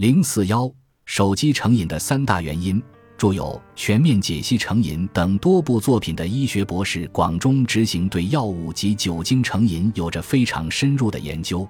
[0.00, 0.66] 零四幺，
[1.04, 2.82] 手机成瘾的三大原因。
[3.18, 3.44] 著有
[3.76, 11.68] 《全面解析成瘾》等多部作品的医学博士广中执行对药物及酒精成瘾有着非常深入的研究。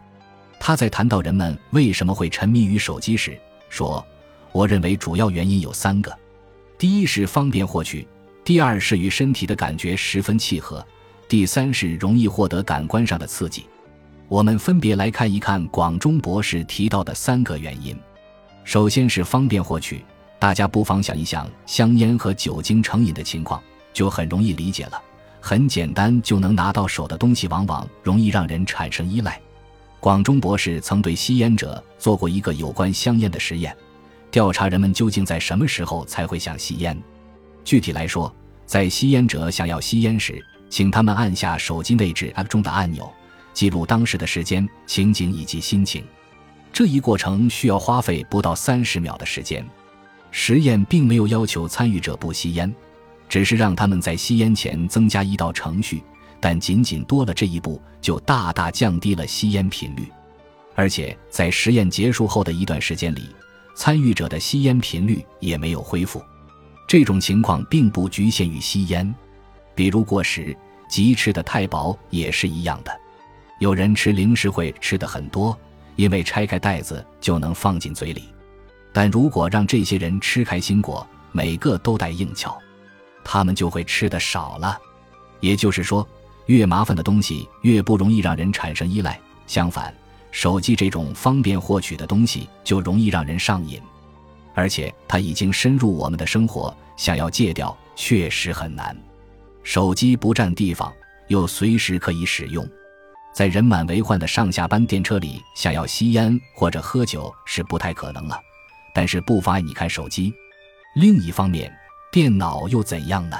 [0.60, 3.36] 他在谈到人们为什么会沉迷于手机时
[3.68, 4.06] 说
[4.54, 6.16] ：“我认为主要原因有三个，
[6.78, 8.06] 第一是方便获取，
[8.44, 10.86] 第二是与身体的感觉十分契合，
[11.28, 13.64] 第三是容易获得感官上的刺激。”
[14.30, 17.98] 我们分别来看一看广中博士提到的三个原因。
[18.64, 20.04] 首先是方便获取。
[20.38, 23.62] 大家不妨想一想，香烟和酒精成瘾的情况，
[23.92, 25.02] 就很容易理解了。
[25.38, 29.40] 很简单就能拿到手的东西，往往容易让人产生依赖。
[29.98, 33.76] 广中博士曾对吸烟者做过一个有关香烟的实验，
[34.30, 36.98] 调查人们究竟在什么时候才会想吸烟。
[37.64, 38.34] 具体来说，
[38.64, 43.12] 在吸烟者想要吸烟时，请他们按下手机内置 App 中的按钮，
[43.52, 46.02] 记录当时的时间、情景以及心情。
[46.72, 49.64] 这一过程需要花费不到三十秒的时间。
[50.30, 52.72] 实验并没有要求参与者不吸烟，
[53.28, 56.02] 只是让他们在吸烟前增加一道程序，
[56.38, 60.06] 但仅仅多了这一步，就大大降低了吸烟频率。
[60.76, 63.34] 而且在实验结束后的一段时间里，
[63.74, 66.22] 参与者的吸烟频率也没有恢复。
[66.86, 69.12] 这种情况并不局限于吸烟，
[69.74, 70.56] 比如过食、
[70.88, 73.00] 即吃的太饱也是一样的。
[73.58, 75.58] 有人吃零食会吃的很多，
[76.00, 78.24] 因为拆开袋子就能放进嘴里。
[78.90, 82.56] 但如果让这些人吃开心果，每个都带硬壳，
[83.22, 84.80] 他们就会吃的少了。
[85.40, 86.08] 也就是说，
[86.46, 89.20] 越麻烦的东西越不容易让人产生依赖。
[89.46, 89.94] 相反，
[90.30, 93.78] 手机这种方便获取的东西就容易让人上瘾，
[94.54, 98.96] 而且它已经深入我们的生活，想要戒掉确实很难。
[99.62, 100.90] 手机不占地方，
[101.28, 102.66] 又随时可以使用，
[103.32, 108.38] 在人满为患的上下班电车里，想要吸烟或者喝酒是不太可能了。
[108.92, 110.32] 但是不妨碍你看手机。
[110.96, 111.72] 另一方面，
[112.10, 113.38] 电脑又怎样呢？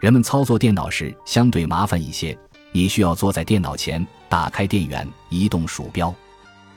[0.00, 2.38] 人们操作电脑时相对麻烦一些，
[2.70, 6.14] 你需要坐在电脑前，打开电源，移动鼠标，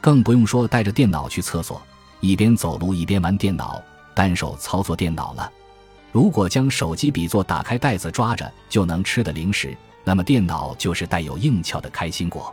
[0.01, 1.79] 更不用说带着电脑去厕所，
[2.19, 3.79] 一边走路一边玩电脑，
[4.15, 5.51] 单手操作电脑了。
[6.11, 9.77] 如果将手机比作打开袋子抓着就能吃的零食，
[10.09, 12.51] 那么电脑就是带有硬壳的开心果。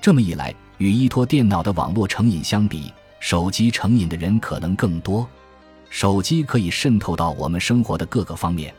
[0.00, 5.26] 这么一来，与依托电脑的网络成瘾相比，手机成瘾的人可能更多，
[5.90, 8.72] 手机可以渗透到我们生活的各个方面，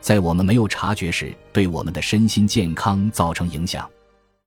[0.00, 3.90] 在我们没有察觉时，对我们的身心健康造成影响。